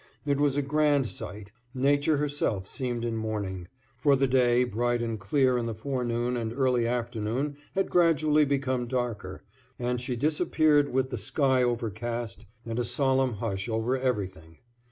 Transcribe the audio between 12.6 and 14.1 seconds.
and a solemn hush over